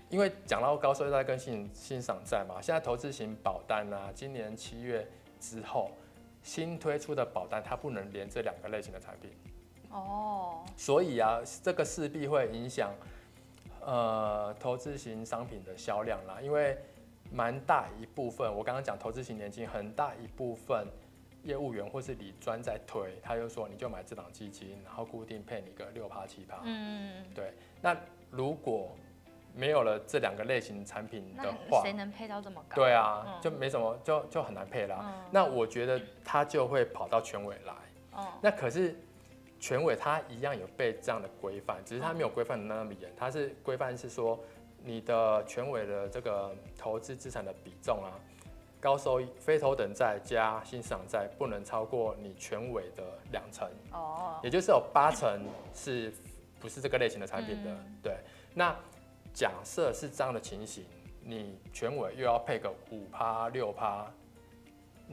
[0.10, 5.06] 因为讲到高收益债跟欣欣赏债嘛，现在投资型保单啊，今年七月
[5.40, 5.92] 之后
[6.42, 9.32] 新推出的保单，它不能连这两个类型的产品。
[9.90, 12.94] 哦，所以啊，这个势必会影响
[13.82, 16.78] 呃投资型商品的销量啦，因为
[17.32, 20.86] 蛮大一部分，我刚刚讲投资型年金，很大一部分
[21.44, 27.54] 业务员或是理专在推，他就说你就买这档基金，然后固定配你个六趴七趴，嗯，对。
[27.82, 27.96] 那
[28.30, 28.92] 如果
[29.56, 32.76] 没有了这两个类型产品的话，谁能配到这么高？
[32.76, 35.00] 对啊，嗯、就没什么，就就很难配啦。
[35.02, 37.74] 嗯、那我觉得他就会跑到全委来，
[38.18, 38.96] 嗯、那可是。
[39.64, 44.44] 全委他一样有被这样的规范，只是他没有规范的那么严，他是规范是说
[44.84, 48.12] 你的全委的这个投资资产的比重啊，
[48.80, 55.40] 高收益非头等债加欣赏债不能超过你全委的两成，哦，也就是有八成
[55.74, 56.12] 是
[56.60, 58.14] 不是这个类型的产品的，嗯、对。
[58.54, 58.76] 那
[59.34, 60.84] 假设是这样的情形，
[61.24, 64.06] 你全委又要配个五趴六趴。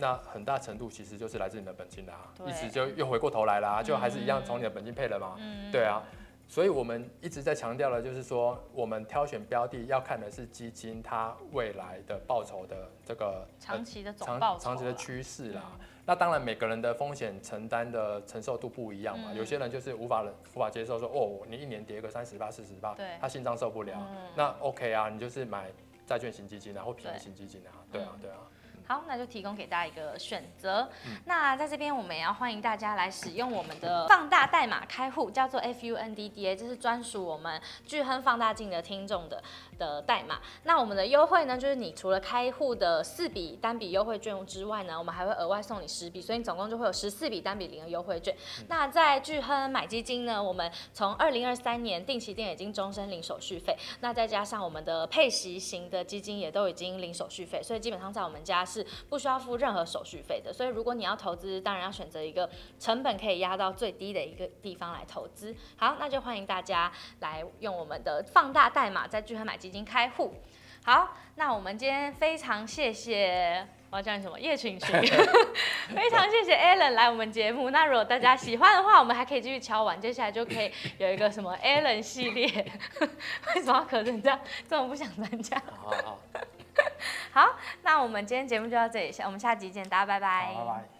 [0.00, 2.48] 那很大程度其实就是来自你的本金啦，对。
[2.48, 6.04] 意思就又回过头来啦，就还是一样从你的本金配了嘛，嗯、对啊，
[6.48, 15.72] 所以我们一直在强调的，就是说我们挑选标的要看的是基金它未来的报酬的这个长期的总报酬长长期的趋势啦。
[15.78, 20.24] 嗯、那当然每个人的风险承担的承受度不一样嘛，嗯、有些人就是无法
[20.54, 25.70] 无法接受说哦，你一年跌个三十八四十八，他心脏受不了，嗯、那 OK 啊，你就是买
[26.06, 28.38] 债券型基金啊或平衡型基金啊，对，对啊对啊。
[28.88, 30.88] 好，那就提供给大家一个选择。
[31.04, 39.42] 嗯、那在这边，我们也要欢迎大家来使用我们的放大代码开户，叫做 FUNDDA，这是专属我们巨亨放大镜的听众的
[39.78, 40.40] 的代码。
[40.62, 48.34] 那我们的优惠呢，就是你除了开户的四笔单笔优惠券之外呢，我们还会额外送你十笔，所以你总共就会有十四笔单笔零的优惠券。
[48.58, 58.77] 嗯、那在巨亨买基金呢，我们从二零二三年定期定额已经终身零手续费，那再加上我们的配息型的基金也都已经零手续费，所以基本上在我们家是。
[58.78, 62.48] 是不需要付任何手续费的，所以如果你要投资，当然要选择一个
[62.78, 65.54] 成本可以压到最低的一个地方来投资。
[65.76, 70.34] 好，那就欢迎大家来用我们的放大代码在聚合买基金开户。
[70.84, 74.38] 好，那我们今天非常谢谢，我要叫你什么？
[74.40, 74.88] 叶群群，
[75.94, 77.68] 非常谢谢 Alan 来我们节目。
[77.70, 82.46] 那如果大家喜欢的话，我们还可以继续敲完，接下来就可以有一个什么 Alan 系列。
[83.54, 84.40] 为什么要咳成这样？
[84.68, 85.60] 这么不想参加？
[85.66, 86.18] 好，好，好，
[87.32, 90.06] 好那我们今天节目就到这里，下我们下集见，大家。
[90.06, 90.97] 拜拜。